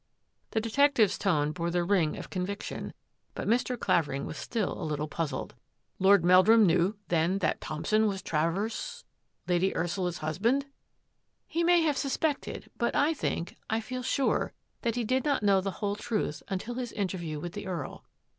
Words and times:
The 0.49 0.59
detective's 0.59 1.19
tone 1.19 1.51
bore 1.51 1.69
the 1.69 1.83
ring 1.83 2.17
of 2.17 2.31
convic 2.31 2.63
tion, 2.63 2.95
but 3.35 3.47
Mr. 3.47 3.79
Clavering 3.79 4.25
was 4.25 4.35
still 4.35 4.81
a 4.81 4.83
little 4.83 5.07
puzzled." 5.07 5.53
Lord 5.99 6.25
Meldrum 6.25 6.65
knew 6.65 6.97
then 7.09 7.37
that 7.37 7.61
Thompson 7.61 8.07
was 8.07 8.23
Travers— 8.23 9.05
Lady 9.47 9.75
Ursula's 9.77 10.17
husband? 10.17 10.65
""He 11.47 11.63
may 11.63 11.83
have 11.83 11.97
suspected, 11.97 12.71
but 12.77 12.95
I 12.95 13.13
think— 13.13 13.57
I 13.69 13.79
feel 13.79 14.01
sure— 14.01 14.53
that 14.81 14.95
he 14.95 15.03
did 15.03 15.23
not 15.23 15.43
know 15.43 15.61
the 15.61 15.69
whole 15.69 15.95
truth 15.95 16.41
until 16.47 16.73
his 16.73 16.91
interview 16.93 17.39
with 17.39 17.53
the 17.53 17.67
Earl. 17.67 18.03